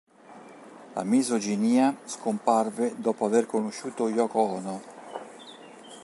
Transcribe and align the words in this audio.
La 0.95 1.03
misoginia 1.03 1.95
scomparve 2.05 2.95
dopo 2.97 3.25
aver 3.27 3.45
conosciuto 3.45 4.09
Yōko 4.09 4.37
Ono. 4.39 4.81